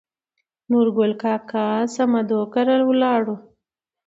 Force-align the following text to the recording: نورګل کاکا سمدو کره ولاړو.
نورګل 0.71 1.11
کاکا 1.21 1.65
سمدو 1.93 2.39
کره 2.53 2.75
ولاړو. 2.89 3.35